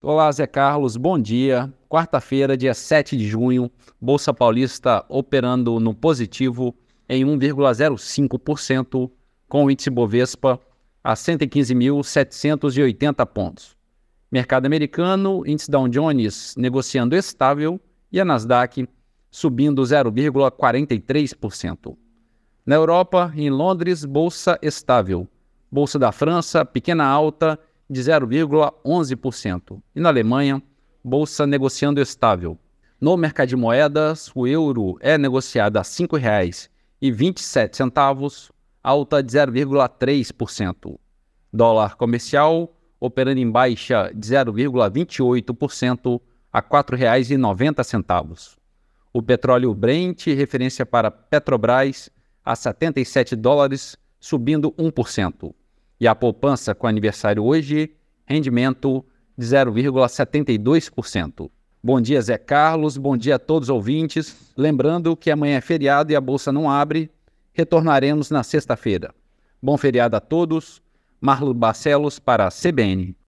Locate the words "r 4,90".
46.58-48.58